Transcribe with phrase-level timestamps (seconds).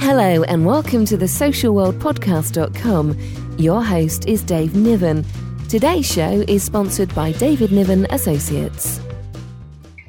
[0.00, 3.18] Hello, and welcome to the socialworldpodcast.com.
[3.58, 5.24] Your host is Dave Niven.
[5.68, 9.00] Today's show is sponsored by David Niven Associates.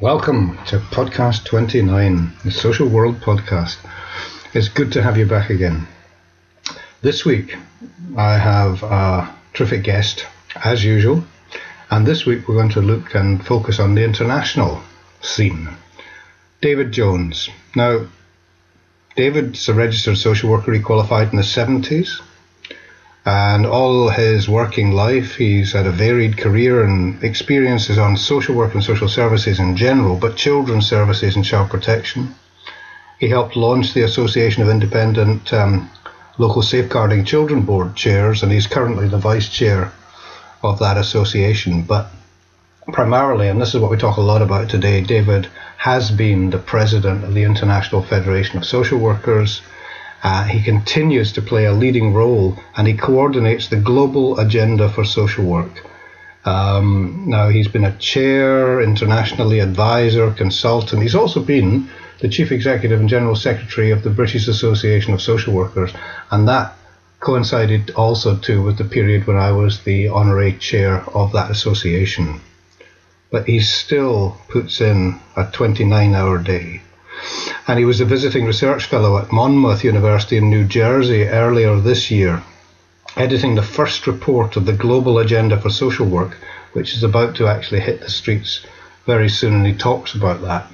[0.02, 3.78] Welcome to podcast 29, the Social World Podcast.
[4.54, 5.88] It's good to have you back again.
[7.04, 7.58] This week,
[8.16, 10.28] I have a terrific guest,
[10.64, 11.24] as usual,
[11.90, 14.84] and this week we're going to look and focus on the international
[15.20, 15.68] scene.
[16.62, 17.50] David Jones.
[17.76, 18.06] Now,
[19.16, 20.74] David's a registered social worker.
[20.74, 22.22] He qualified in the 70s.
[23.26, 28.76] And all his working life, he's had a varied career and experiences on social work
[28.76, 32.36] and social services in general, but children's services and child protection.
[33.18, 35.90] He helped launch the Association of Independent um,
[36.42, 39.94] Local Safeguarding Children Board chairs, and he's currently the vice chair
[40.64, 41.84] of that association.
[41.84, 42.08] But
[42.92, 46.58] primarily, and this is what we talk a lot about today, David has been the
[46.58, 49.62] president of the International Federation of Social Workers.
[50.24, 55.06] Uh, he continues to play a leading role and he coordinates the global agenda for
[55.06, 55.86] social work.
[56.44, 61.04] Um, now, he's been a chair, internationally advisor, consultant.
[61.04, 61.88] He's also been
[62.22, 65.92] the chief executive and general secretary of the British Association of Social Workers,
[66.30, 66.76] and that
[67.20, 72.42] coincided also too with the period when I was the honorary chair of that association
[73.32, 76.82] but he still puts in a 29 hour day.
[77.66, 82.12] And he was a visiting research fellow at Monmouth University in New Jersey earlier this
[82.12, 82.44] year,
[83.16, 86.38] editing the first report of the Global Agenda for Social Work,
[86.74, 88.66] which is about to actually hit the streets
[89.06, 90.70] very soon, and he talks about that.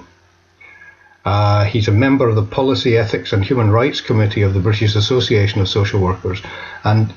[1.27, 4.95] Uh, he's a member of the Policy, Ethics and Human Rights Committee of the British
[4.95, 6.41] Association of Social Workers,
[6.85, 7.13] and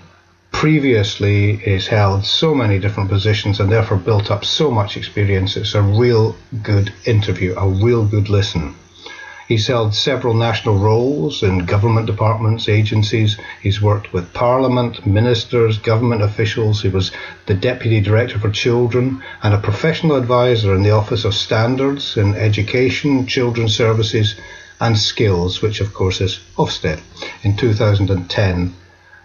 [0.50, 5.56] previously has held so many different positions and therefore built up so much experience.
[5.56, 8.74] It's a real good interview, a real good listen.
[9.50, 13.36] He's held several national roles in government departments, agencies.
[13.60, 16.82] He's worked with Parliament, ministers, government officials.
[16.82, 17.10] He was
[17.46, 22.36] the Deputy Director for Children and a professional advisor in the Office of Standards in
[22.36, 24.36] Education, Children's Services
[24.78, 27.00] and Skills, which of course is Ofsted,
[27.42, 28.72] in 2010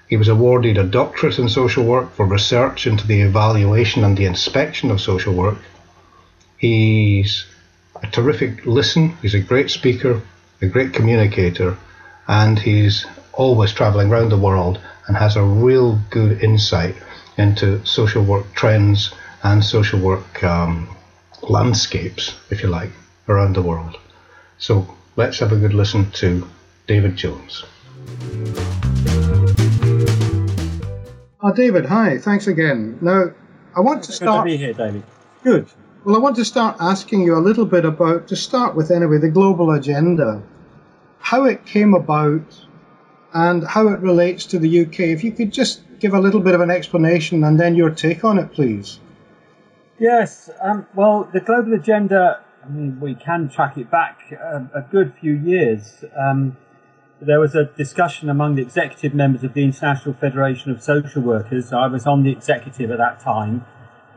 [0.07, 4.25] he was awarded a doctorate in social work for research into the evaluation and the
[4.25, 5.59] inspection of social work.
[6.57, 7.45] He's
[8.01, 10.22] a terrific listen, he's a great speaker,
[10.61, 11.78] a great communicator,
[12.28, 16.95] and he's always traveling around the world and has a real good insight
[17.38, 19.13] into social work trends
[19.44, 20.88] and social work um,
[21.41, 22.91] landscapes, if you like,
[23.28, 23.97] around the world.
[24.57, 26.47] So let's have a good listen to
[26.88, 27.63] David Jones.
[31.41, 32.17] Oh, David, hi.
[32.17, 32.97] Thanks again.
[33.01, 33.31] Now,
[33.75, 34.45] I want to start.
[34.45, 35.03] Good to be here, David.
[35.44, 35.67] Good.
[36.05, 39.17] Well, I want to start asking you a little bit about, to start with anyway,
[39.17, 40.43] the global agenda,
[41.17, 42.43] how it came about,
[43.33, 44.99] and how it relates to the UK.
[44.99, 48.23] If you could just give a little bit of an explanation and then your take
[48.23, 48.99] on it, please.
[49.97, 50.51] Yes.
[50.61, 55.11] Um, well, the global agenda, I mean, we can track it back a, a good
[55.19, 56.05] few years.
[56.16, 56.55] Um,
[57.19, 61.73] there was a discussion among the executive members of the International Federation of Social Workers.
[61.73, 63.66] I was on the executive at that time.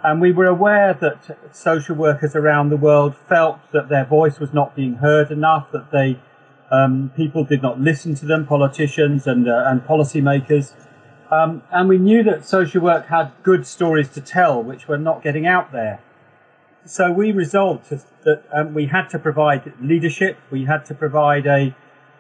[0.05, 4.53] And we were aware that social workers around the world felt that their voice was
[4.53, 6.21] not being heard enough, that they,
[6.71, 10.73] um, people did not listen to them, politicians and, uh, and policymakers.
[11.31, 15.23] Um, and we knew that social work had good stories to tell, which were not
[15.23, 16.01] getting out there.
[16.85, 21.47] So we resolved to, that um, we had to provide leadership, we had to provide
[21.47, 21.75] a,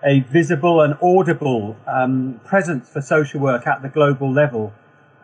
[0.04, 4.74] a visible and audible um, presence for social work at the global level.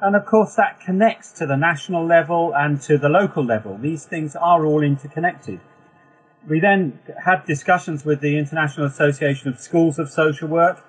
[0.04, 3.78] And of course, that connects to the national level and to the local level.
[3.78, 5.60] These things are all interconnected.
[6.47, 10.84] We then had discussions with the International Association of Schools of Social Work,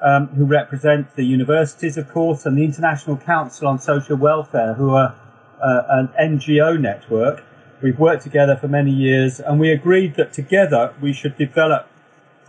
[0.00, 4.94] um, who represent the universities, of course, and the International Council on Social Welfare, who
[4.94, 5.14] are
[5.62, 7.44] uh, an NGO network.
[7.82, 11.86] We've worked together for many years, and we agreed that together we should develop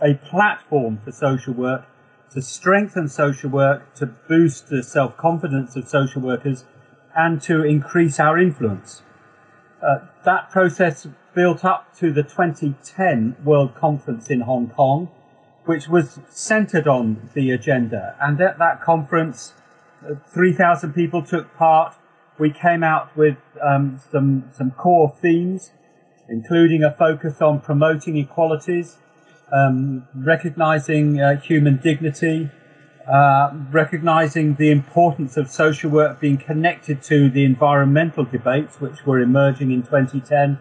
[0.00, 1.84] a platform for social work
[2.32, 6.64] to strengthen social work, to boost the self confidence of social workers,
[7.16, 9.02] and to increase our influence.
[9.82, 15.08] Uh, that process built up to the 2010 World Conference in Hong Kong,
[15.66, 18.16] which was centered on the agenda.
[18.20, 19.52] And at that conference,
[20.08, 21.94] uh, 3,000 people took part.
[22.38, 25.72] We came out with um, some, some core themes,
[26.28, 28.96] including a focus on promoting equalities,
[29.52, 32.50] um, recognizing uh, human dignity,
[33.08, 39.20] uh, recognizing the importance of social work being connected to the environmental debates which were
[39.20, 40.58] emerging in 2010.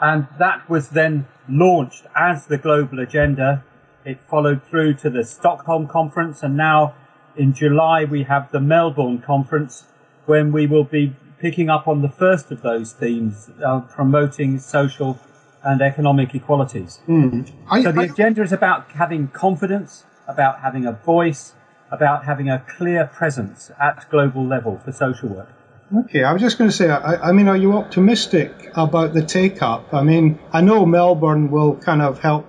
[0.00, 3.64] And that was then launched as the global agenda.
[4.04, 6.94] It followed through to the Stockholm conference, and now
[7.36, 9.84] in July we have the Melbourne conference
[10.26, 15.18] when we will be picking up on the first of those themes, uh, promoting social
[15.64, 17.00] and economic equalities.
[17.08, 17.50] Mm.
[17.70, 21.54] I, so the I, agenda is about having confidence, about having a voice,
[21.90, 25.52] about having a clear presence at global level for social work.
[25.94, 29.22] Okay, I was just going to say, I, I mean, are you optimistic about the
[29.22, 29.92] take up?
[29.92, 32.46] I mean, I know Melbourne will kind of help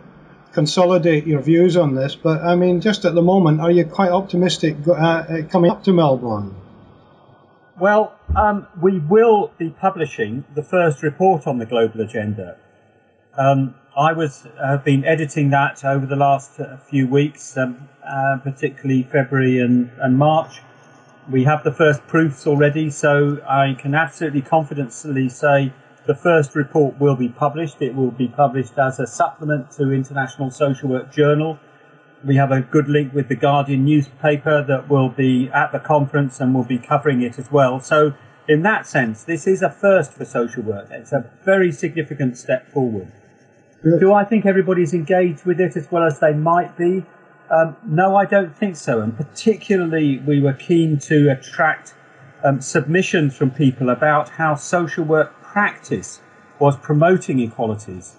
[0.54, 4.12] consolidate your views on this, but I mean, just at the moment, are you quite
[4.12, 6.56] optimistic uh, uh, coming up to Melbourne?
[7.80, 12.56] Well, um, we will be publishing the first report on the global agenda.
[13.35, 18.38] Um, I was have been editing that over the last uh, few weeks, um, uh,
[18.44, 20.62] particularly February and, and March.
[21.31, 25.74] We have the first proofs already, so I can absolutely confidently say
[26.06, 27.81] the first report will be published.
[27.81, 31.57] It will be published as a supplement to International Social Work Journal.
[32.24, 36.39] We have a good link with the Guardian newspaper that will be at the conference
[36.39, 37.80] and will be covering it as well.
[37.80, 38.13] So,
[38.47, 40.89] in that sense, this is a first for social work.
[40.91, 43.12] It's a very significant step forward.
[43.83, 47.03] Do I think everybody's engaged with it as well as they might be?
[47.50, 49.01] Um, no, I don't think so.
[49.01, 51.94] And particularly, we were keen to attract
[52.45, 56.21] um, submissions from people about how social work practice
[56.59, 58.15] was promoting equalities.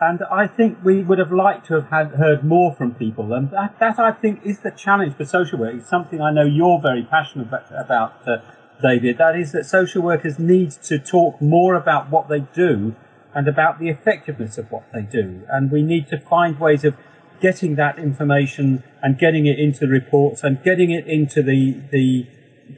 [0.00, 3.32] And I think we would have liked to have had, heard more from people.
[3.32, 5.74] And that, that, I think, is the challenge for social work.
[5.74, 8.38] It's something I know you're very passionate about, uh,
[8.80, 9.18] David.
[9.18, 12.94] That is that social workers need to talk more about what they do
[13.34, 15.42] and about the effectiveness of what they do.
[15.50, 16.94] And we need to find ways of
[17.40, 22.26] getting that information and getting it into the reports and getting it into the, the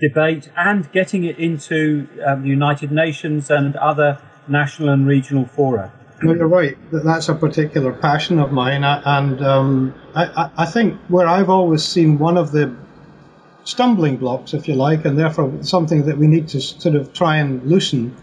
[0.00, 5.92] debate and getting it into um, the United Nations and other national and regional fora.
[6.22, 6.76] You're right.
[6.92, 12.18] That's a particular passion of mine, and um, I, I, think where I've always seen
[12.18, 12.76] one of the
[13.64, 17.36] stumbling blocks, if you like, and therefore something that we need to sort of try
[17.36, 18.14] and loosen,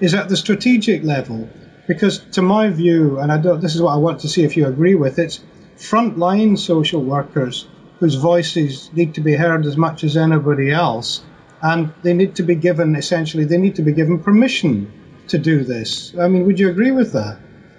[0.00, 1.48] is at the strategic level.
[1.86, 4.56] Because to my view, and I don't, this is what I want to see if
[4.56, 5.40] you agree with, it's
[5.76, 7.68] frontline social workers
[8.00, 11.22] whose voices need to be heard as much as anybody else,
[11.62, 14.92] and they need to be given essentially they need to be given permission
[15.28, 16.14] to do this.
[16.18, 17.38] I mean, would you agree with that?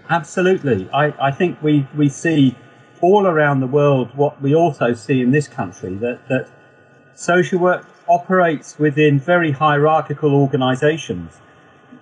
[0.10, 0.90] Absolutely.
[0.92, 2.56] I, I think we, we see
[3.02, 6.50] all around the world what we also see in this country that, that
[7.16, 11.34] social work operates within very hierarchical organizations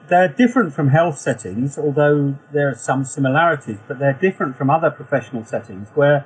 [0.07, 4.91] they're different from health settings, although there are some similarities, but they're different from other
[4.91, 6.25] professional settings where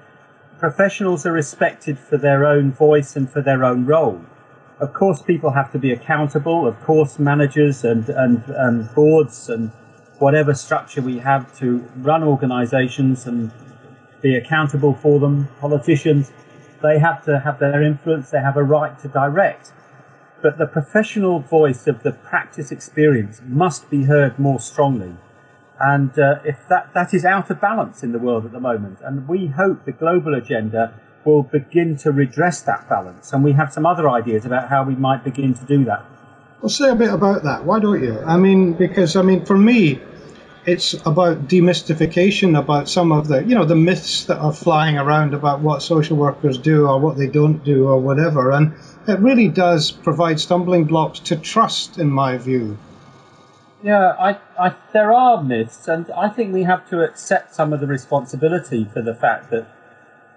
[0.60, 4.22] professionals are respected for their own voice and for their own role.
[4.80, 6.68] Of course, people have to be accountable.
[6.68, 9.72] Of course, managers and, and, and boards and
[10.20, 13.52] whatever structure we have to run organizations and
[14.22, 16.32] be accountable for them, politicians,
[16.82, 19.72] they have to have their influence, they have a right to direct
[20.42, 25.14] but the professional voice of the practice experience must be heard more strongly.
[25.80, 29.00] And uh, if that, that is out of balance in the world at the moment,
[29.04, 30.94] and we hope the global agenda
[31.26, 33.34] will begin to redress that balance.
[33.34, 36.06] And we have some other ideas about how we might begin to do that.
[36.62, 37.64] Well, say a bit about that.
[37.64, 38.20] Why don't you?
[38.20, 40.02] I mean, because I mean, for me,
[40.66, 45.34] it's about demystification about some of the you know the myths that are flying around
[45.34, 48.52] about what social workers do or what they don't do or whatever.
[48.52, 48.74] And
[49.08, 52.78] it really does provide stumbling blocks to trust in my view.
[53.82, 57.80] Yeah I, I there are myths and i think we have to accept some of
[57.80, 59.66] the responsibility for the fact that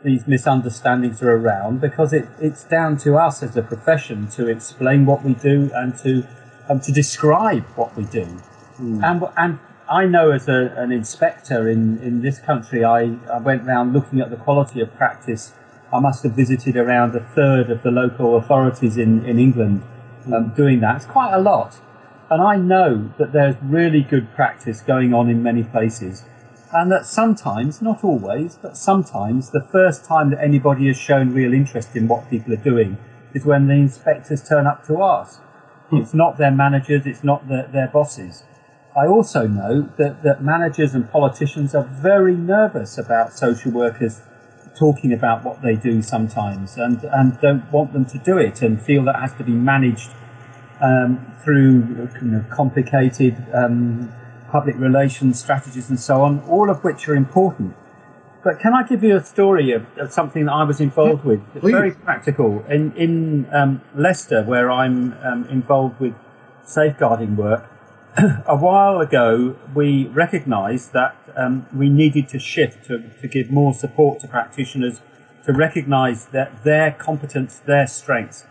[0.04, 5.06] these misunderstandings are around because it, it's down to us as a profession to explain
[5.06, 6.24] what we do and to
[6.68, 8.26] um, to describe what we do.
[8.80, 9.02] Mm.
[9.04, 9.58] and and
[9.88, 14.20] I know as a, an inspector in, in this country, I, I went around looking
[14.20, 15.52] at the quality of practice.
[15.92, 19.82] I must have visited around a third of the local authorities in, in England
[20.32, 20.96] um, doing that.
[20.96, 21.78] It's quite a lot.
[22.30, 26.24] And I know that there's really good practice going on in many places.
[26.72, 31.52] And that sometimes, not always, but sometimes, the first time that anybody has shown real
[31.52, 32.96] interest in what people are doing
[33.34, 35.42] is when the inspectors turn up to ask.
[35.90, 38.44] It's not their managers, it's not the, their bosses.
[38.94, 44.20] I also know that, that managers and politicians are very nervous about social workers
[44.78, 48.80] talking about what they do sometimes and, and don't want them to do it and
[48.80, 50.10] feel that has to be managed
[50.80, 54.12] um, through kind of complicated um,
[54.50, 57.74] public relations strategies and so on, all of which are important.
[58.44, 61.40] but can I give you a story of, of something that I was involved with?
[61.54, 62.62] It's very practical.
[62.68, 66.14] In, in um, Leicester, where I'm um, involved with
[66.64, 67.71] safeguarding work,
[68.46, 73.72] a while ago we recognised that um, we needed to shift to, to give more
[73.72, 75.00] support to practitioners
[75.46, 78.44] to recognise that their competence, their strengths.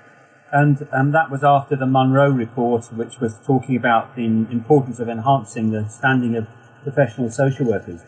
[0.52, 5.08] And um, that was after the Munro report, which was talking about the importance of
[5.08, 6.48] enhancing the standing of
[6.84, 8.02] professional social workers.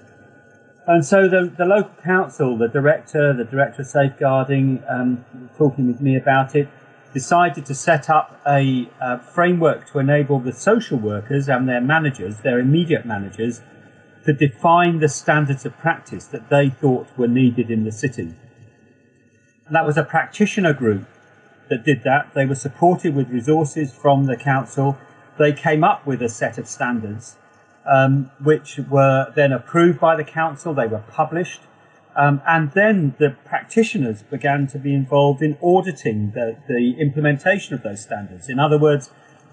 [0.87, 5.23] And so the, the local council, the director, the director of safeguarding, um,
[5.57, 6.67] talking with me about it,
[7.13, 12.39] decided to set up a, uh framework to enable the social workers and their managers,
[12.39, 13.61] their immediate managers,
[14.25, 18.33] to define the standards of practice that they thought were needed in the city.
[19.65, 21.05] And that was a practitioner group
[21.69, 22.33] that did that.
[22.33, 24.97] They were supported with resources from the council.
[25.37, 27.37] They came up with a set of standards,
[27.85, 30.73] um, which were then approved by the council.
[30.73, 31.61] They were published.
[32.15, 37.81] Um, and then the practitioners began to be involved in auditing the, the implementation of
[37.81, 38.49] those standards.
[38.49, 39.09] In other words,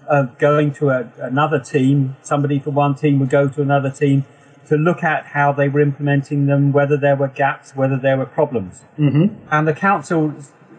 [0.07, 4.25] uh, going to a, another team, somebody from one team would go to another team
[4.67, 8.25] to look at how they were implementing them, whether there were gaps, whether there were
[8.25, 8.81] problems.
[8.97, 9.35] Mm-hmm.
[9.51, 10.33] And the council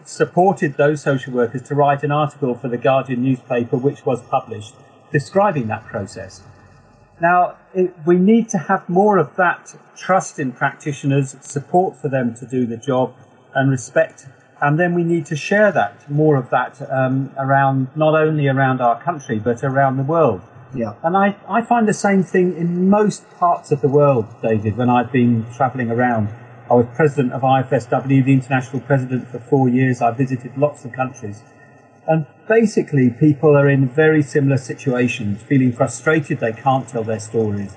[0.05, 4.73] supported those social workers to write an article for the Guardian newspaper, which was published,
[5.11, 6.43] describing that process.
[7.23, 12.35] Now, it, we need to have more of that trust in practitioners, support for them
[12.35, 13.15] to do the job,
[13.55, 14.27] and respect.
[14.61, 18.81] And then we need to share that, more of that, um, around not only around
[18.81, 20.41] our country, but around the world.
[20.75, 20.95] Yeah.
[21.01, 24.89] And I, I find the same thing in most parts of the world, David, when
[24.89, 26.27] I've been travelling around.
[26.69, 30.01] I was president of IFSW, the international president for four years.
[30.01, 31.41] I visited lots of countries.
[32.05, 37.75] And basically, people are in very similar situations, feeling frustrated they can't tell their stories.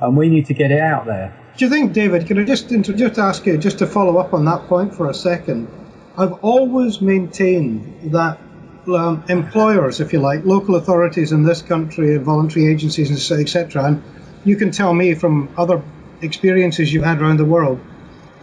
[0.00, 1.34] And we need to get it out there.
[1.56, 4.44] Do you think, David, could I just, just ask you, just to follow up on
[4.46, 5.68] that point for a second?
[6.18, 8.38] I've always maintained that
[8.88, 14.02] um, employers, if you like, local authorities in this country, voluntary agencies, etc., and
[14.44, 15.82] you can tell me from other
[16.20, 17.80] experiences you've had around the world,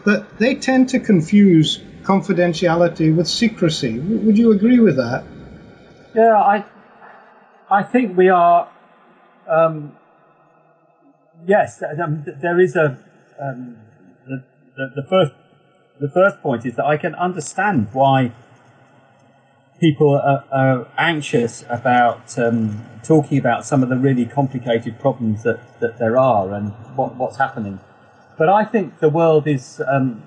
[0.05, 3.99] that they tend to confuse confidentiality with secrecy.
[3.99, 5.23] Would you agree with that?
[6.13, 6.65] Yeah, I,
[7.69, 8.69] I think we are.
[9.47, 9.95] Um,
[11.47, 12.97] yes, um, there is a.
[13.39, 13.77] Um,
[14.27, 14.43] the,
[14.75, 15.31] the, the first,
[15.99, 18.31] the first point is that I can understand why
[19.79, 25.59] people are, are anxious about um, talking about some of the really complicated problems that,
[25.79, 27.79] that there are and what, what's happening.
[28.37, 30.23] But I think the world is um,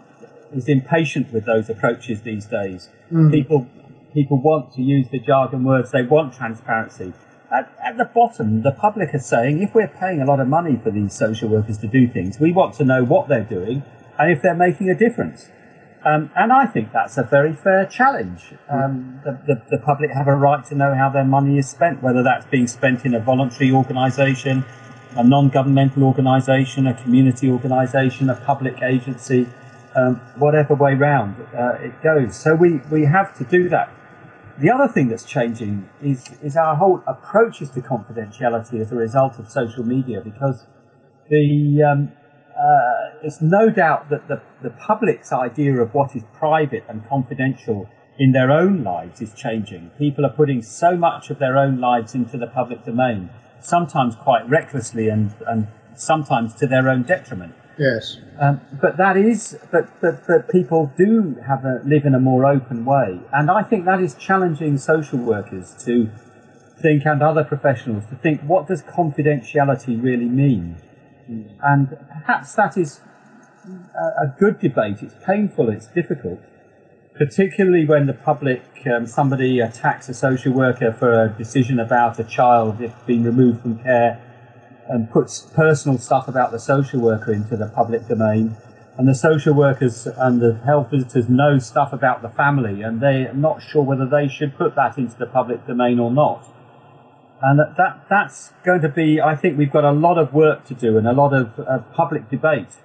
[0.52, 2.88] is impatient with those approaches these days.
[3.30, 3.66] People
[4.14, 5.90] people want to use the jargon words.
[5.90, 7.12] They want transparency.
[7.52, 10.80] At, at the bottom, the public are saying if we're paying a lot of money
[10.82, 13.82] for these social workers to do things, we want to know what they're doing
[14.18, 15.50] and if they're making a difference.
[16.04, 18.52] Um, and I think that's a very fair challenge.
[18.68, 22.02] Um, the, the, the public have a right to know how their money is spent,
[22.02, 24.64] whether that's being spent in a voluntary organisation,
[25.16, 29.46] a non-governmental organisation, a community organisation, a public agency,
[29.96, 32.36] um, whatever way round uh, it goes.
[32.36, 33.90] So we, we have to do that.
[34.58, 39.38] The other thing that's changing is, is our whole approaches to confidentiality as a result
[39.40, 40.64] of social media because
[41.28, 42.12] the, um,
[42.56, 47.88] uh, it's no doubt that the, the public's idea of what is private and confidential
[48.20, 49.90] in their own lives is changing.
[49.98, 54.48] People are putting so much of their own lives into the public domain, sometimes quite
[54.48, 57.54] recklessly and, and sometimes to their own detriment.
[57.78, 58.18] Yes.
[58.40, 62.46] Um, but that is, but, but, but people do have a, live in a more
[62.46, 63.20] open way.
[63.32, 66.08] And I think that is challenging social workers to
[66.80, 70.76] think and other professionals to think, what does confidentiality really mean?
[71.62, 73.00] And perhaps that is
[73.98, 75.02] a, a good debate.
[75.02, 76.40] It's painful, it's difficult,
[77.14, 78.62] particularly when the public,
[78.92, 83.78] um, somebody attacks a social worker for a decision about a child being removed from
[83.78, 84.20] care
[84.88, 88.56] and puts personal stuff about the social worker into the public domain.
[88.96, 93.34] And the social workers and the health visitors know stuff about the family, and they're
[93.34, 96.46] not sure whether they should put that into the public domain or not.
[97.42, 100.64] And that, that that's going to be, I think we've got a lot of work
[100.66, 102.76] to do and a lot of uh, public debate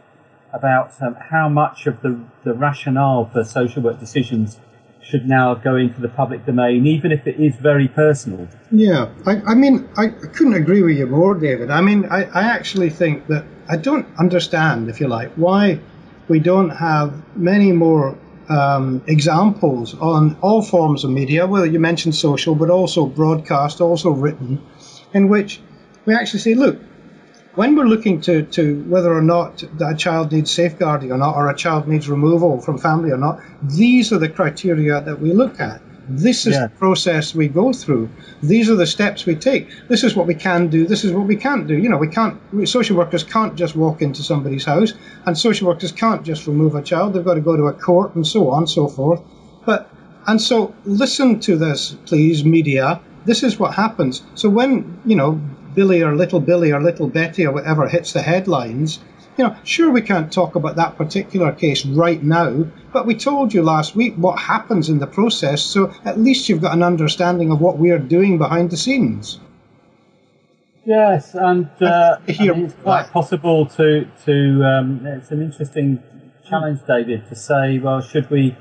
[0.52, 4.60] about um, how much of the, the rationale for social work decisions
[5.10, 8.48] should now go into the public domain, even if it is very personal.
[8.72, 11.72] Yeah, I, I mean, I, couldn't agree with you more, David.
[11.72, 15.80] I mean, I, I actually think that I don't understand, if you like, why
[16.28, 18.18] we don't have many more
[18.50, 24.12] um, examples on all forms of media, whether you mentioned social, but also broadcast, also
[24.12, 24.62] written,
[25.14, 25.60] in which
[26.06, 26.80] we actually say, look,
[27.60, 31.50] when we're looking to, to whether or not a child needs safeguarding or not, or
[31.50, 35.60] a child needs removal from family or not, these are the criteria that we look
[35.60, 35.82] at.
[36.08, 36.68] This is yeah.
[36.68, 38.08] the process we go through.
[38.42, 39.68] These are the steps we take.
[39.90, 40.88] This is what we can do.
[40.88, 41.78] This is what we can't do.
[41.78, 42.40] You know, we can't.
[42.64, 44.94] Social workers can't just walk into somebody's house,
[45.26, 47.12] and social workers can't just remove a child.
[47.12, 49.22] They've got to go to a court and so on and so forth.
[49.66, 49.92] But
[50.26, 53.02] and so listen to this, please, media.
[53.26, 54.22] This is what happens.
[54.36, 55.42] So when you know
[55.74, 59.00] Billy or Little Billy or Little Betty or whatever hits the headlines,
[59.38, 63.54] you know, sure we can't talk about that particular case right now, but we told
[63.54, 67.52] you last week what happens in the process, so at least you've got an understanding
[67.52, 69.40] of what we are doing behind the scenes.
[70.86, 74.64] Yes, and uh, I mean, it's quite possible to to.
[74.64, 76.02] Um, it's an interesting
[76.50, 78.58] challenge, David, to say, well, should we?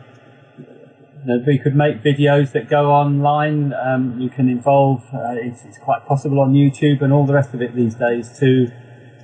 [1.21, 3.73] You know, we could make videos that go online.
[3.75, 5.03] Um, you can involve.
[5.13, 8.39] Uh, it's, it's quite possible on YouTube and all the rest of it these days
[8.39, 8.69] to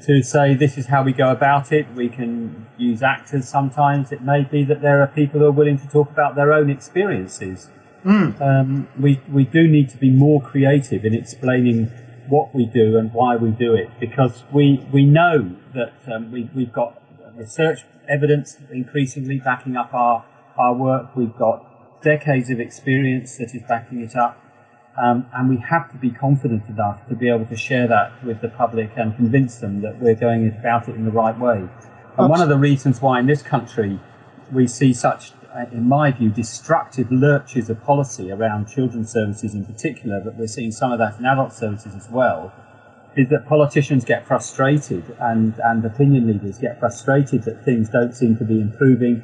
[0.07, 1.87] to say this is how we go about it.
[1.95, 4.13] We can use actors sometimes.
[4.13, 6.69] It may be that there are people who are willing to talk about their own
[6.69, 7.71] experiences.
[8.05, 8.41] Mm.
[8.41, 11.87] Um, we, we do need to be more creative in explaining
[12.29, 16.51] what we do and why we do it because we, we know that um, we,
[16.55, 17.03] we've got
[17.35, 20.25] research evidence increasingly backing up our,
[20.59, 21.17] our work.
[21.17, 21.67] We've got
[22.05, 24.41] decades of experience that is backing it up.
[24.97, 28.41] Um, and we have to be confident enough to be able to share that with
[28.41, 31.69] the public and convince them that we're going about it in the right way.
[32.17, 33.99] And one of the reasons why in this country
[34.53, 39.65] we see such, uh, in my view, destructive lurches of policy around children's services in
[39.65, 42.53] particular, but we're seeing some of that in adult services as well,
[43.17, 48.37] is that politicians get frustrated and, and opinion leaders get frustrated that things don't seem
[48.37, 49.23] to be improving.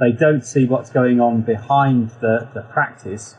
[0.00, 3.36] They don't see what's going on behind the, the practice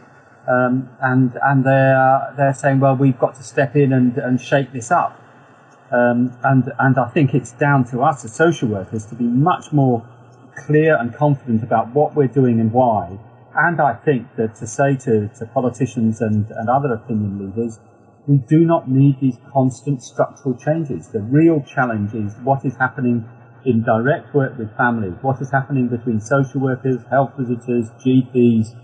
[0.48, 4.74] um, and and they're they're saying, well, we've got to step in and, and shake
[4.74, 5.20] this up.
[5.92, 9.72] Um, and and I think it's down to us as social workers to be much
[9.72, 10.06] more
[10.66, 13.18] clear and confident about what we're doing and why.
[13.56, 17.80] And I think that to say to, to politicians and, and other opinion leaders,
[18.26, 21.10] we do not need these constant structural changes.
[21.10, 23.30] The real challenge is what is happening
[23.66, 28.76] in direct work with families, what is happening between social workers, health visitors, GPs,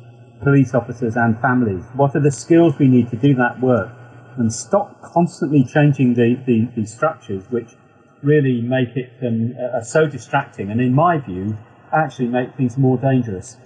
[0.42, 1.84] police officers and families?
[1.96, 3.90] What are the skills we need to do that work?
[4.38, 7.76] And stop constantly changing the, the, the structures, which
[8.24, 11.58] really make it um, uh, so distracting and, in my view,
[11.92, 13.58] actually make things more dangerous.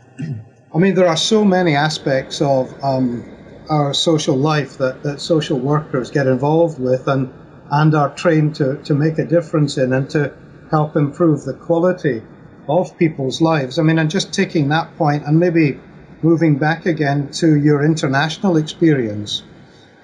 [0.74, 3.24] I mean, there are so many aspects of um,
[3.70, 7.32] our social life that, that social workers get involved with and,
[7.72, 10.34] and are trained to, to make a difference in and to
[10.70, 12.22] help improve the quality
[12.68, 13.80] of people's lives.
[13.80, 15.80] I mean, and just taking that point and maybe
[16.22, 19.44] moving back again to your international experience.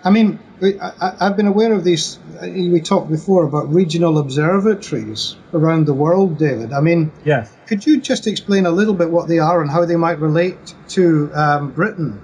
[0.03, 2.19] I mean, I, have been aware of these.
[2.41, 6.73] We talked before about regional observatories around the world, David.
[6.73, 7.53] I mean, yes.
[7.67, 10.73] Could you just explain a little bit what they are and how they might relate
[10.89, 12.21] to um, Britain?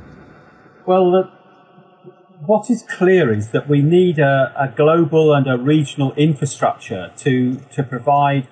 [0.86, 1.32] Well, the,
[2.41, 7.56] what is clear is that we need a, a global and a regional infrastructure to
[7.71, 8.48] to provide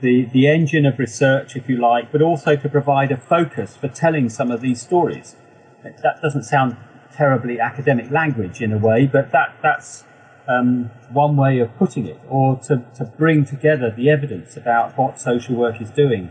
[0.00, 3.88] the, the engine of research, if you like, but also to provide a focus for
[3.88, 5.36] telling some of these stories.
[5.82, 6.76] That doesn't sound
[7.14, 10.04] terribly academic language in a way, but that, that's
[10.48, 15.20] um, one way of putting it, or to, to bring together the evidence about what
[15.20, 16.30] social work is doing.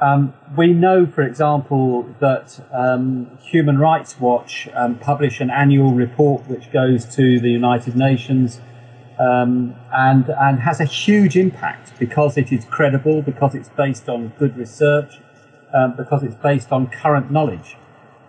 [0.00, 6.46] Um, we know, for example, that um, Human Rights Watch um, publish an annual report
[6.46, 8.60] which goes to the United Nations
[9.18, 14.32] um, and and has a huge impact because it is credible, because it's based on
[14.38, 15.18] good research,
[15.74, 17.76] um, because it's based on current knowledge.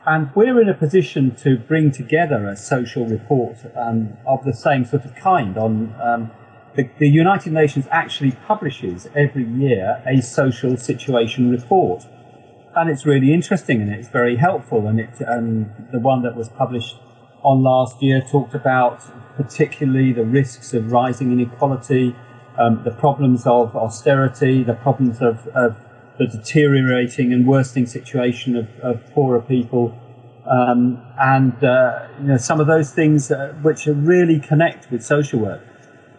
[0.07, 4.85] And we're in a position to bring together a social report um, of the same
[4.85, 5.55] sort of kind.
[5.55, 5.93] On
[6.75, 12.05] the, the, United Nations actually publishes every year a social situation report,
[12.75, 14.87] and it's really interesting and it's very helpful.
[14.87, 16.97] And it um, the one that was published
[17.43, 19.03] on last year talked about
[19.35, 22.15] particularly the risks of rising inequality,
[22.59, 25.77] um, the problems of austerity, the problems of, of
[26.17, 29.97] the deteriorating and worsening situation of, of poorer people,
[30.45, 35.39] um, and uh, you know some of those things uh, which really connect with social
[35.39, 35.61] work.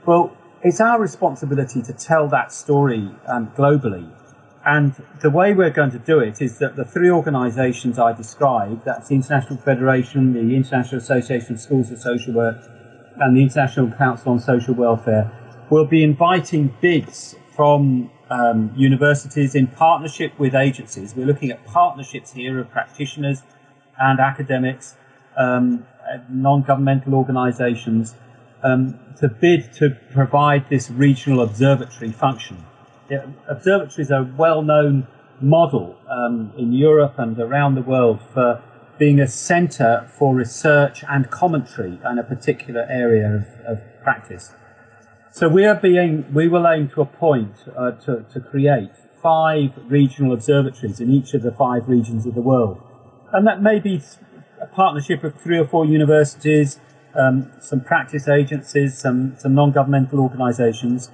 [0.07, 4.11] Well, it's our responsibility to tell that story um, globally
[4.65, 8.85] and the way we're going to do it is that the three organisations I described,
[8.85, 12.59] that's the International Federation, the International Association of Schools of Social Work,
[13.17, 15.31] and the International Council on Social Welfare,
[15.71, 21.15] will be inviting bids from um, universities in partnership with agencies.
[21.17, 23.43] We're looking at partnerships here of practitioners
[23.99, 24.95] and academics,
[25.39, 25.87] um,
[26.29, 28.15] non-governmental organisations,
[28.63, 32.65] um, to bid to provide this regional observatory function.
[33.49, 35.07] Observatories are a well-known
[35.41, 38.63] model um, in Europe and around the world for
[38.99, 44.53] being a centre for research and commentary on a particular area of, of practice.
[45.33, 48.91] So we are being, we will aim to appoint, uh, to, to create
[49.23, 52.81] five regional observatories in each of the five regions of the world.
[53.33, 54.03] And that may be
[54.61, 56.79] a partnership of three or four universities,
[57.15, 61.11] um, some practice agencies, some, some non-governmental organisations.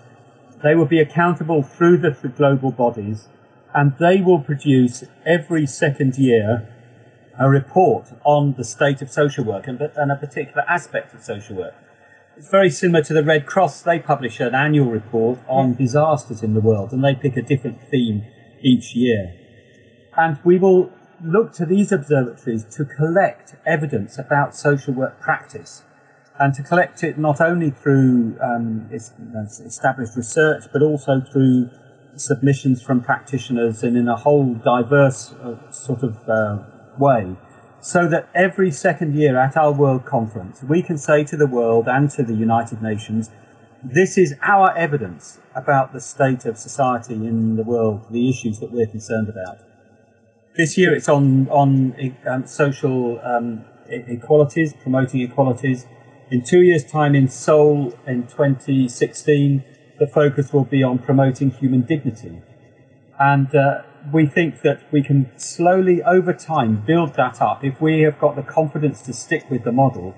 [0.63, 3.29] They will be accountable through the global bodies
[3.75, 6.69] and they will produce every second year
[7.39, 11.57] a report on the state of social work and, and a particular aspect of social
[11.57, 11.75] work.
[12.37, 13.83] It's very similar to the Red Cross.
[13.83, 17.79] They publish an annual report on disasters in the world and they pick a different
[17.91, 18.25] theme
[18.63, 19.35] each year.
[20.17, 20.91] And we will
[21.25, 25.83] look to these observatories to collect evidence about social work practice
[26.39, 31.71] and to collect it not only through um, established research but also through
[32.17, 36.59] submissions from practitioners and in a whole diverse uh, sort of uh,
[36.99, 37.35] way
[37.81, 41.89] so that every second year at our World Conference we can say to the world
[41.89, 43.31] and to the United Nations
[43.83, 48.73] this is our evidence about the state of society in the world, the issues that
[48.73, 49.59] we're concerned about.
[50.57, 51.95] This year it's on on
[52.27, 55.87] um, social um, equalities, promoting equalities.
[56.31, 59.63] In two years' time, in Seoul in 2016,
[59.99, 62.41] the focus will be on promoting human dignity,
[63.19, 68.01] and uh, we think that we can slowly, over time, build that up if we
[68.01, 70.15] have got the confidence to stick with the model,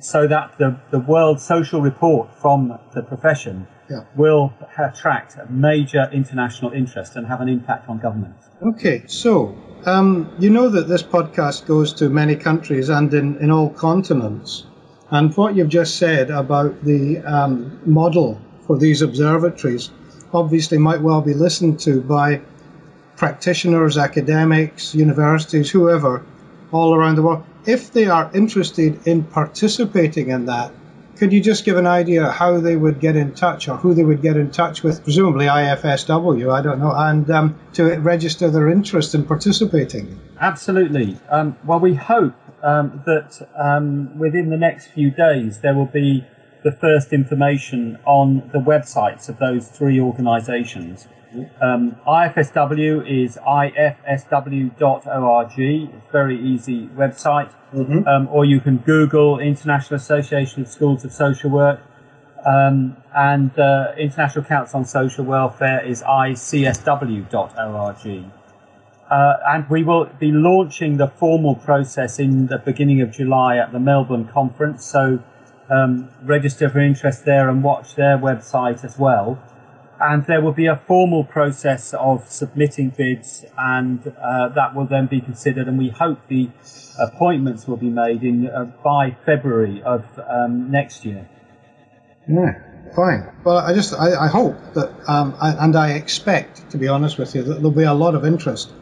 [0.00, 4.04] so that the the World Social Report from the profession yeah.
[4.16, 8.36] will attract major international interest and have an impact on government.
[8.62, 13.50] Okay, so um, you know that this podcast goes to many countries and in, in
[13.50, 14.64] all continents.
[15.10, 19.90] And what you've just said about the um, model for these observatories
[20.32, 22.40] obviously might well be listened to by
[23.16, 26.24] practitioners, academics, universities, whoever,
[26.72, 27.44] all around the world.
[27.66, 30.72] If they are interested in participating in that,
[31.16, 34.04] could you just give an idea how they would get in touch or who they
[34.04, 38.70] would get in touch with, presumably IFSW, I don't know, and um, to register their
[38.70, 40.20] interest in participating?
[40.40, 41.18] Absolutely.
[41.30, 46.24] Um, well, we hope um, that um, within the next few days there will be
[46.64, 51.06] the first information on the websites of those three organisations.
[51.60, 54.72] Um, IFSW is ifsw.org.
[55.58, 57.52] It's a very easy website.
[57.72, 58.06] Mm-hmm.
[58.06, 61.80] Um, or you can Google International Association of Schools of Social Work.
[62.46, 67.26] Um, and uh, International Council on Social Welfare is icsw.org.
[69.08, 73.72] Uh, and we will be launching the formal process in the beginning of July at
[73.72, 74.84] the Melbourne conference.
[74.84, 75.18] So
[75.70, 79.42] um, register for interest there and watch their website as well
[80.00, 85.06] and there will be a formal process of submitting bids, and uh, that will then
[85.06, 85.68] be considered.
[85.68, 86.50] And we hope the
[86.98, 91.28] appointments will be made in uh, by February of um, next year.
[92.28, 92.58] Yeah,
[92.94, 93.30] fine.
[93.44, 97.18] Well, I just I, I hope that, um, I, and I expect, to be honest
[97.18, 98.72] with you, that there'll be a lot of interest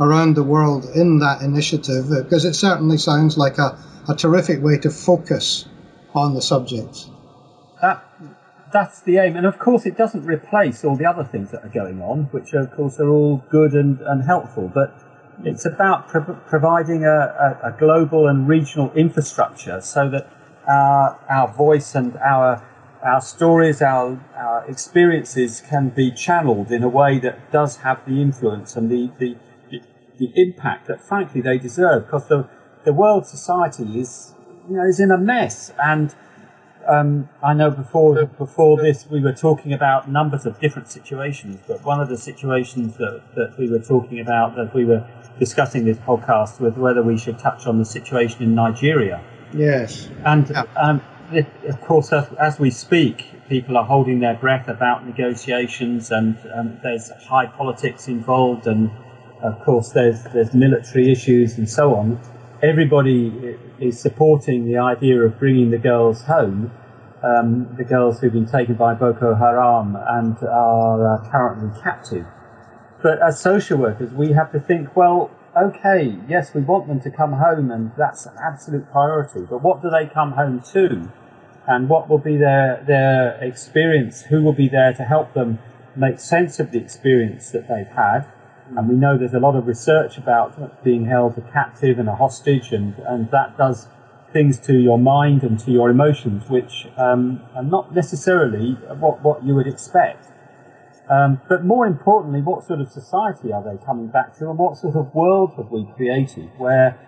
[0.00, 4.78] around the world in that initiative because it certainly sounds like a, a terrific way
[4.78, 5.66] to focus
[6.14, 7.08] on the subjects.
[7.80, 8.04] That
[8.74, 9.36] that's the aim.
[9.36, 12.52] And of course, it doesn't replace all the other things that are going on, which
[12.52, 14.70] of course are all good and, and helpful.
[14.74, 14.92] But
[15.44, 17.08] it's about pro- providing a,
[17.46, 20.28] a, a, global and regional infrastructure so that
[20.68, 22.62] our, our voice and our
[23.04, 28.22] our stories, our, our experiences can be channeled in a way that does have the
[28.22, 29.36] influence and the, the,
[30.18, 32.48] the impact that frankly they deserve because the,
[32.86, 34.32] the world society is,
[34.70, 36.14] you know, is in a mess and
[36.88, 41.84] um, I know before before this we were talking about numbers of different situations, but
[41.84, 45.06] one of the situations that, that we were talking about that we were
[45.38, 49.22] discussing this podcast with whether we should touch on the situation in Nigeria.
[49.52, 50.08] Yes.
[50.24, 50.64] And yeah.
[50.76, 56.10] um, it, of course, as, as, we speak, people are holding their breath about negotiations,
[56.10, 58.90] and um, there's high politics involved, and
[59.42, 62.20] of course, there's there's military issues and so on
[62.62, 66.70] everybody is supporting the idea of bringing the girls home,
[67.22, 72.26] um, the girls who've been taken by Boko Haram and are uh, currently captive.
[73.02, 77.10] But as social workers, we have to think, well, okay, yes, we want them to
[77.10, 79.42] come home, and that's an absolute priority.
[79.48, 81.10] But what do they come home to?
[81.66, 84.22] And what will be their, their experience?
[84.22, 85.58] Who will be there to help them
[85.96, 88.26] make sense of the experience that they've had?
[88.76, 92.14] And we know there's a lot of research about being held a captive and a
[92.14, 93.88] hostage, and, and that does
[94.32, 99.44] things to your mind and to your emotions, which um, are not necessarily what, what
[99.44, 100.26] you would expect.
[101.08, 104.78] Um, but more importantly, what sort of society are they coming back to, and what
[104.78, 106.98] sort of world have we created where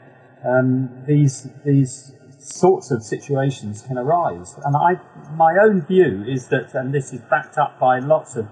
[0.45, 4.55] um, these these sorts of situations can arise?
[4.65, 5.01] And I,
[5.35, 8.47] my own view is that, and this is backed up by lots of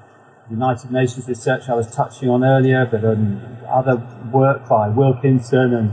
[0.50, 3.96] United Nations research I was touching on earlier, but um, other
[4.30, 5.92] work by Wilkinson and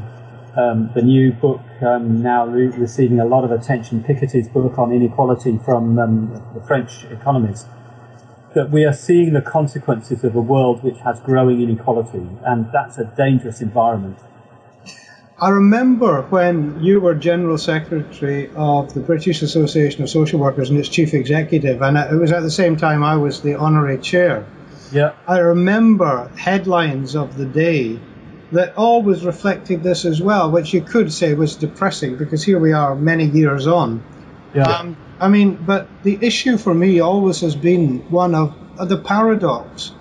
[0.58, 4.92] um, the new book um, now re- receiving a lot of attention, Piketty's book on
[4.92, 7.68] inequality from um, the French economist,
[8.54, 12.98] that we are seeing the consequences of a world which has growing inequality, and that's
[12.98, 14.18] a dangerous environment.
[15.42, 20.78] I remember when you were General Secretary of the British Association of Social Workers and
[20.78, 24.46] its Chief Executive, and it was at the same time I was the Honorary Chair.
[24.92, 25.14] Yeah.
[25.28, 28.00] I remember headlines of the day
[28.52, 32.74] that always reflected this as well, which you could say was depressing because here we
[32.74, 34.04] are many years on.
[34.54, 34.64] Yeah.
[34.64, 38.98] Um, I mean, but the issue for me always has been one of, of the
[38.98, 39.92] paradox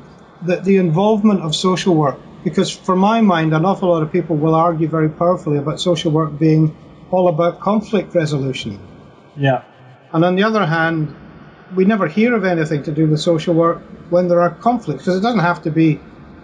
[0.43, 4.37] that the involvement of social work, because for my mind, an awful lot of people
[4.37, 6.77] will argue very powerfully about social work being
[7.11, 8.79] all about conflict resolution.
[9.37, 9.63] yeah.
[10.13, 11.15] And on the other hand,
[11.77, 15.19] we never hear of anything to do with social work when there are conflicts, because
[15.19, 16.01] it doesn't have to be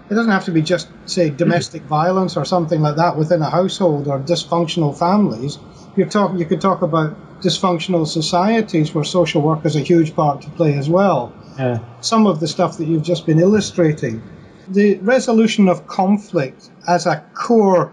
[0.08, 3.50] it doesn't have to be just say domestic violence or something like that within a
[3.50, 5.58] household or dysfunctional families.
[5.96, 10.42] You're talking you could talk about dysfunctional societies where social work is a huge part
[10.42, 11.32] to play as well.
[11.58, 11.80] Yeah.
[12.00, 14.22] Some of the stuff that you've just been illustrating.
[14.68, 17.92] The resolution of conflict as a core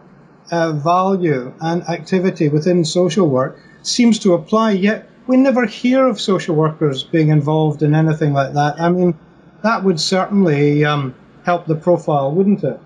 [0.51, 6.19] uh, value and activity within social work seems to apply, yet we never hear of
[6.19, 8.81] social workers being involved in anything like that.
[8.81, 9.13] I mean,
[9.62, 11.13] that would certainly um,
[11.45, 12.79] help the profile, wouldn't it?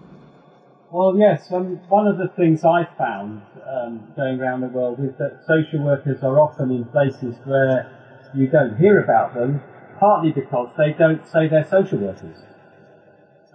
[0.91, 1.52] Well, yes.
[1.52, 5.84] Um, one of the things I've found um, going around the world is that social
[5.84, 7.89] workers are often in places where
[8.36, 9.62] you don't hear about them,
[10.00, 12.38] partly because they don't say they're social workers.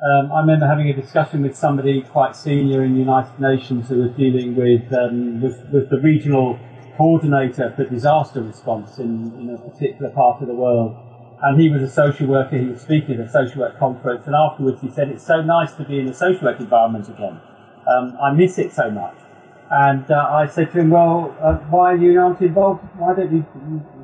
[0.02, 3.98] Um, I remember having a discussion with somebody quite senior in the United Nations who
[3.98, 6.58] was dealing with um, with, with the regional
[6.96, 10.96] coordinator for disaster response in, in a particular part of the world.
[11.40, 14.34] And he was a social worker, he was speaking at a social work conference, and
[14.34, 17.38] afterwards he said, It's so nice to be in a social work environment again.
[17.86, 19.14] Um, I miss it so much.
[19.70, 22.82] And uh, I said to him, Well, uh, why are you not involved?
[22.96, 23.46] Why don't you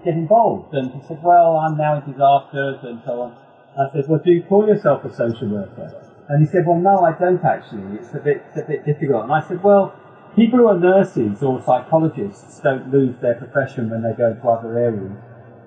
[0.04, 0.72] get involved?
[0.74, 3.47] And he said, Well, I'm now in disasters and so on.
[3.78, 5.92] I said, Well, do you call yourself a social worker?
[6.28, 7.98] And he said, Well, no, I don't actually.
[7.98, 9.24] It's a bit, it's a bit difficult.
[9.24, 9.94] And I said, Well,
[10.34, 14.78] people who are nurses or psychologists don't lose their profession when they go to other
[14.78, 15.12] areas.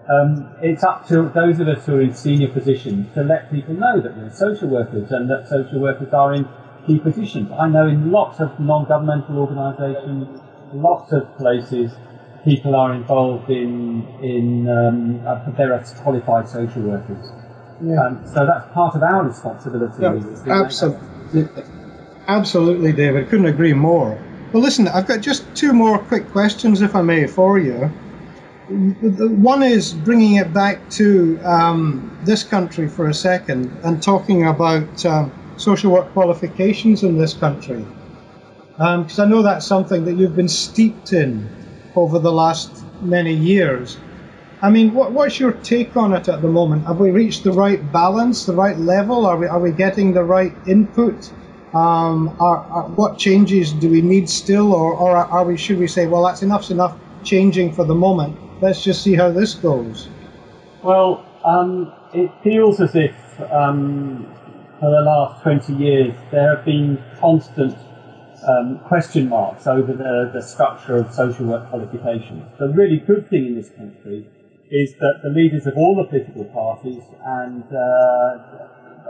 [0.09, 3.75] Um, it's up to those of us who are in senior positions to let people
[3.75, 6.47] know that we're social workers and that social workers are in
[6.85, 7.49] key positions.
[7.57, 10.41] I know in lots of non-governmental organisations,
[10.73, 11.91] lots of places,
[12.43, 17.31] people are involved in in um, uh, there are qualified social workers.
[17.83, 18.05] Yeah.
[18.05, 19.95] Um, so that's part of our responsibility.
[20.01, 21.63] Yeah, really, is to make that- absolutely,
[22.27, 23.29] absolutely, David.
[23.29, 24.17] Couldn't agree more.
[24.53, 27.89] Well, listen, I've got just two more quick questions, if I may, for you.
[28.69, 35.05] One is bringing it back to um, this country for a second and talking about
[35.05, 37.85] um, social work qualifications in this country.
[38.77, 41.49] Because I know that's something that you've been steeped in
[41.95, 43.97] over the last many years.
[44.63, 46.85] I mean, what, what's your take on it at the moment?
[46.85, 49.25] Have we reached the right balance, the right level?
[49.25, 51.31] Are we, are we getting the right input?
[51.73, 55.57] Um, are, are, what changes do we need still, or, or are we?
[55.57, 58.37] Should we say, well, that's enough's enough changing for the moment.
[58.61, 60.09] Let's just see how this goes.
[60.83, 63.15] Well, um, it feels as if
[63.51, 64.31] um,
[64.79, 67.75] for the last 20 years there have been constant
[68.47, 72.43] um, question marks over the, the structure of social work qualifications.
[72.59, 74.27] The really good thing in this country
[74.71, 78.39] is that the leaders of all the political parties and uh,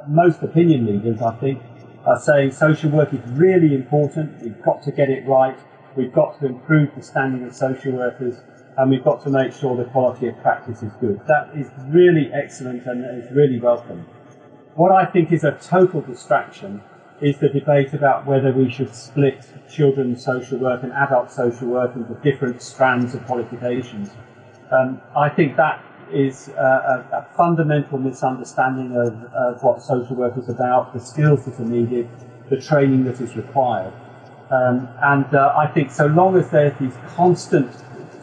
[0.08, 1.62] most opinion leaders, I think,
[2.06, 4.42] are saying social work is really important.
[4.42, 5.58] We've got to get it right.
[5.96, 8.42] We've got to improve the standing of social workers
[8.78, 11.22] and we've got to make sure the quality of practice is good.
[11.28, 14.08] That is really excellent and is really welcome.
[14.76, 16.82] What I think is a total distraction
[17.22, 21.96] is the debate about whether we should split children's social work and adult social work
[21.96, 24.10] into different strands of qualifications.
[24.72, 30.50] Um, I think that is a, a, fundamental misunderstanding of, of what social work is
[30.50, 32.10] about, the skills that are needed,
[32.50, 33.94] the training that is required.
[34.50, 37.72] Um, and uh, I think so long as there's these constant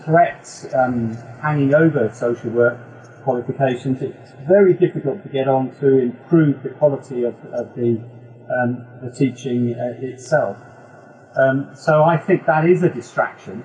[0.05, 2.79] threats um, hanging over social work
[3.25, 8.01] qualifications, it's very difficult to get on to improve the quality of, of the,
[8.51, 10.57] um, the teaching uh, itself.
[11.37, 13.65] Um, so I think that is a distraction.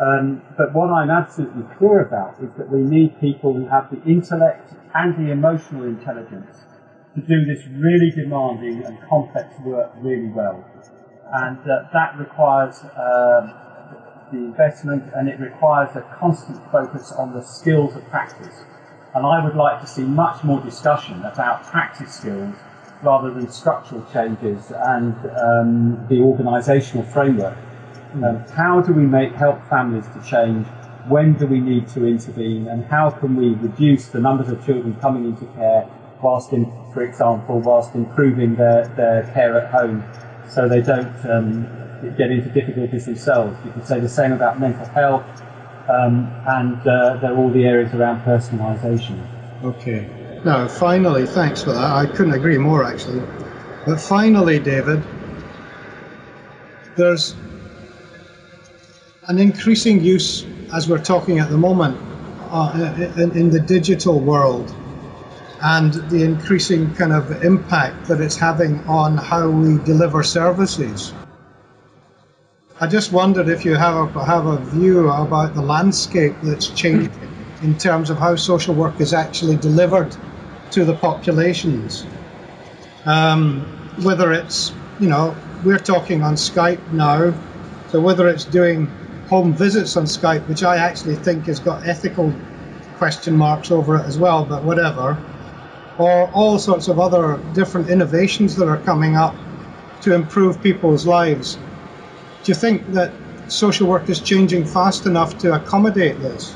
[0.00, 4.00] Um, but what I'm absolutely clear about is that we need people who have the
[4.04, 6.62] intellect and the emotional intelligence
[7.14, 10.64] to do this really demanding and complex work really well.
[11.32, 13.52] And uh, that requires uh,
[14.30, 18.64] the investment and it requires a constant focus on the skills of practice.
[19.14, 22.54] And I would like to see much more discussion about practice skills
[23.02, 27.56] rather than structural changes and um, the organisational framework.
[28.14, 30.66] Um, how do we make help families to change?
[31.08, 32.68] When do we need to intervene?
[32.68, 35.88] And how can we reduce the numbers of children coming into care
[36.22, 40.02] whilst, in, for example, whilst improving their, their care at home
[40.48, 41.66] so they don't um,
[42.16, 43.56] get into difficulties themselves?
[43.64, 45.24] You could say the same about mental health,
[45.88, 49.18] um, and uh, there are all the areas around personalisation.
[49.62, 50.08] Okay.
[50.44, 51.90] Now, finally, thanks for that.
[51.90, 53.22] I couldn't agree more, actually.
[53.86, 55.02] But finally, David,
[56.96, 57.34] there's
[59.28, 61.98] an increasing use, as we're talking at the moment,
[62.50, 64.74] uh, in, in the digital world
[65.60, 71.12] and the increasing kind of impact that it's having on how we deliver services.
[72.80, 77.12] I just wondered if you have a, have a view about the landscape that's changing
[77.62, 80.16] in terms of how social work is actually delivered
[80.70, 82.06] to the populations.
[83.04, 83.62] Um,
[84.02, 87.34] whether it's, you know, we're talking on Skype now,
[87.88, 88.88] so whether it's doing
[89.28, 92.32] home visits on Skype, which I actually think has got ethical
[92.96, 95.16] question marks over it as well, but whatever,
[95.98, 99.34] or all sorts of other different innovations that are coming up
[100.02, 101.56] to improve people's lives.
[102.42, 103.12] Do you think that
[103.48, 106.54] social work is changing fast enough to accommodate this?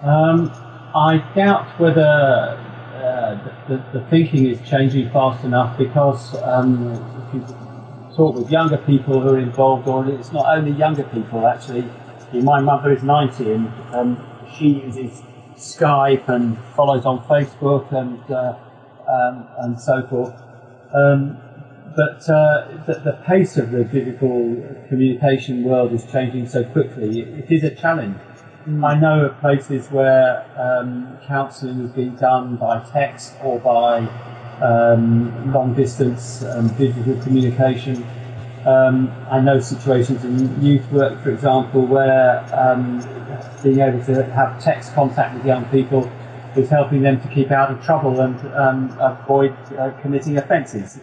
[0.00, 0.50] Um,
[0.94, 6.92] I doubt whether uh, the, the, thinking is changing fast enough because um,
[7.28, 7.61] if you
[8.16, 11.88] talk with younger people who are involved, or it's not only younger people actually.
[12.32, 15.22] My mother is 90 and um, she uses
[15.56, 18.56] Skype and follows on Facebook and uh,
[19.08, 20.34] um, and so forth.
[20.94, 21.38] Um,
[21.94, 24.56] but uh, the, the, pace of the digital
[24.88, 27.20] communication world is changing so quickly.
[27.20, 28.16] it, it is a challenge.
[28.66, 28.86] Mm.
[28.86, 34.08] I know of places where um, counselling is being done by text or by
[34.62, 38.06] um, long distance um, digital communication.
[38.64, 43.00] Um, I know situations in youth work, for example, where um,
[43.62, 46.08] being able to have text contact with young people
[46.56, 51.00] is helping them to keep out of trouble and um, avoid uh, committing offences.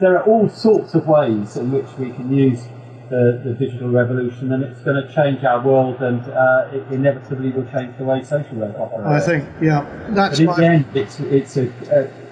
[0.00, 2.66] There are all sorts of ways in which we can use
[3.10, 7.50] the, the digital revolution, and it's going to change our world, and uh, it inevitably
[7.50, 9.06] will change the way social work operates.
[9.06, 10.40] I think, yeah, that's.
[10.40, 12.27] But in the end, it's it's a, a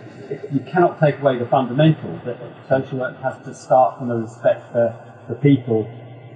[0.53, 4.71] you cannot take away the fundamental that social work has to start from a respect
[4.73, 4.95] for,
[5.27, 5.89] for people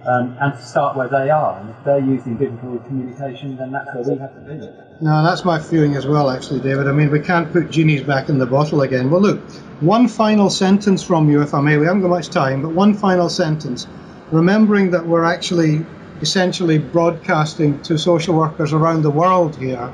[0.05, 1.61] um, and to start where they are.
[1.61, 4.75] And if they're using digital communication, then that's where we have to do it.
[5.01, 6.87] No, that's my feeling as well, actually, David.
[6.87, 9.11] I mean, we can't put genies back in the bottle again.
[9.11, 9.41] Well, look,
[9.81, 11.77] one final sentence from you, if I may.
[11.77, 13.87] We haven't got much time, but one final sentence.
[14.31, 15.85] Remembering that we're actually
[16.21, 19.93] essentially broadcasting to social workers around the world here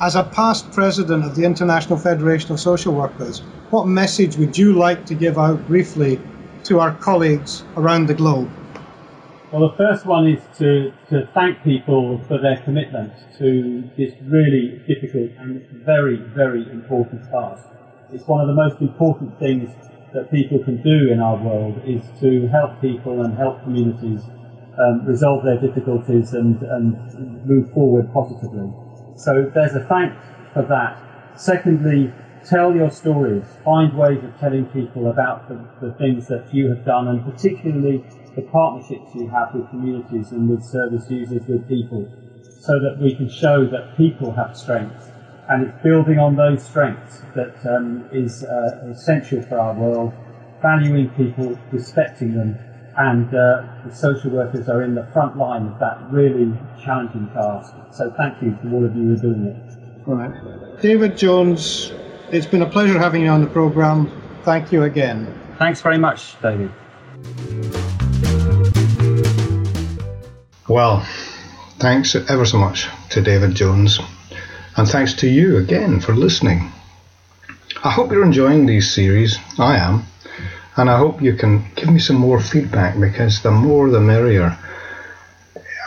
[0.00, 4.72] as a past president of the International Federation of Social Workers, what message would you
[4.72, 6.20] like to give out briefly
[6.64, 8.48] to our colleagues around the globe?
[9.52, 14.80] Well, the first one is to, to thank people for their commitment to this really
[14.86, 17.66] difficult and very, very important task.
[18.12, 19.70] It's one of the most important things
[20.12, 24.20] that people can do in our world is to help people and help communities
[24.78, 28.70] um, resolve their difficulties and, and move forward positively.
[29.18, 30.16] So there's a thanks
[30.54, 30.96] for that.
[31.36, 32.12] Secondly,
[32.44, 33.44] tell your stories.
[33.64, 38.04] Find ways of telling people about the, the things that you have done and particularly
[38.36, 42.08] the partnerships you have with communities and with service users, with people,
[42.60, 45.10] so that we can show that people have strengths.
[45.48, 50.12] And it's building on those strengths that um, is uh, essential for our world,
[50.62, 52.56] valuing people, respecting them,
[52.98, 57.72] and uh, the social workers are in the front line of that really challenging task.
[57.92, 59.78] So thank you to all of you who are doing it.
[60.04, 60.80] Right.
[60.82, 61.92] David Jones,
[62.32, 64.10] it's been a pleasure having you on the programme.
[64.42, 65.32] Thank you again.
[65.58, 66.72] Thanks very much, David.
[70.68, 71.06] Well,
[71.78, 74.00] thanks ever so much to David Jones,
[74.76, 76.72] and thanks to you again for listening.
[77.84, 79.38] I hope you're enjoying these series.
[79.56, 80.04] I am.
[80.78, 84.56] And I hope you can give me some more feedback because the more the merrier.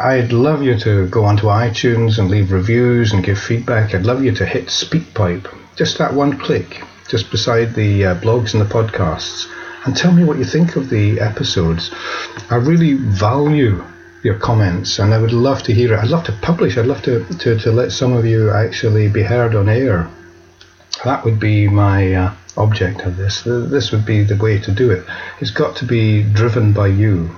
[0.02, 3.96] I'd love you to go onto iTunes and leave reviews and give feedback.
[3.96, 8.54] I'd love you to hit SpeakPipe, just that one click, just beside the uh, blogs
[8.54, 9.48] and the podcasts,
[9.86, 11.90] and tell me what you think of the episodes.
[12.50, 13.82] I really value
[14.24, 16.00] your comments, and I would love to hear it.
[16.00, 16.78] I'd love to publish.
[16.78, 20.10] I'd love to, to, to let some of you actually be heard on air.
[21.06, 23.42] That would be my uh, object of this.
[23.44, 25.06] This would be the way to do it.
[25.40, 27.36] It's got to be driven by you.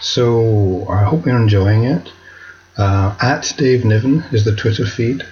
[0.00, 2.10] So I hope you're enjoying it.
[2.76, 5.26] Uh, at Dave Niven is the Twitter feed.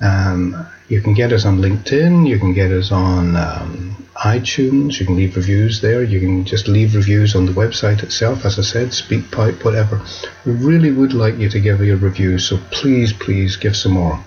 [0.00, 2.28] Um, you can get us on LinkedIn.
[2.28, 5.00] You can get us on um, iTunes.
[5.00, 6.02] You can leave reviews there.
[6.02, 10.04] You can just leave reviews on the website itself, as I said, SpeakPipe, whatever.
[10.44, 14.22] We really would like you to give your reviews, so please, please give some more.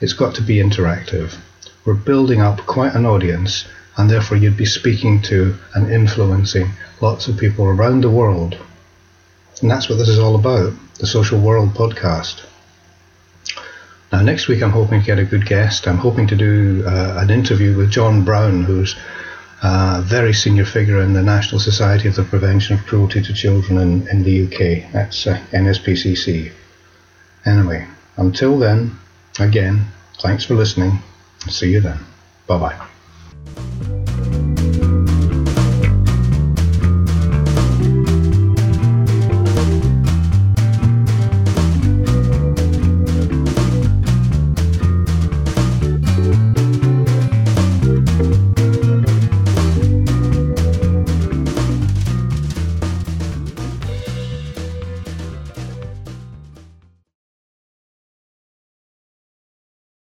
[0.00, 1.38] It's got to be interactive.
[1.84, 3.66] We're building up quite an audience,
[3.96, 6.70] and therefore you'd be speaking to and influencing
[7.00, 8.58] lots of people around the world.
[9.60, 12.44] And that's what this is all about the Social World podcast.
[14.12, 15.86] Now, next week, I'm hoping to get a good guest.
[15.86, 18.96] I'm hoping to do uh, an interview with John Brown, who's
[19.62, 23.78] a very senior figure in the National Society of the Prevention of Cruelty to Children
[23.78, 24.90] in, in the UK.
[24.92, 26.52] That's uh, NSPCC.
[27.44, 28.98] Anyway, until then,
[29.38, 29.86] again,
[30.20, 31.02] thanks for listening.
[31.46, 31.98] See you then.
[32.46, 33.94] Bye bye.